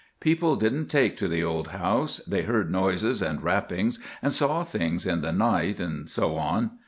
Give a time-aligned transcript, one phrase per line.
[0.19, 5.05] People didn't take to the old house; they heard noises and rappings, and saw things
[5.05, 6.71] in the night, and so on.